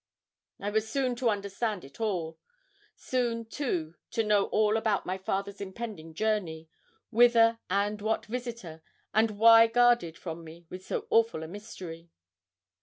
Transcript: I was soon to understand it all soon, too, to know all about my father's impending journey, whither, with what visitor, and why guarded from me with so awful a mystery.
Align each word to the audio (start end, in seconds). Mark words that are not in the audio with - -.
I 0.59 0.71
was 0.71 0.89
soon 0.89 1.15
to 1.17 1.29
understand 1.29 1.85
it 1.85 2.01
all 2.01 2.39
soon, 2.95 3.45
too, 3.45 3.93
to 4.09 4.23
know 4.23 4.45
all 4.45 4.75
about 4.75 5.05
my 5.05 5.19
father's 5.19 5.61
impending 5.61 6.15
journey, 6.15 6.67
whither, 7.11 7.59
with 7.71 8.01
what 8.01 8.25
visitor, 8.25 8.81
and 9.13 9.37
why 9.37 9.67
guarded 9.67 10.17
from 10.17 10.43
me 10.43 10.65
with 10.71 10.83
so 10.83 11.05
awful 11.11 11.43
a 11.43 11.47
mystery. 11.47 12.09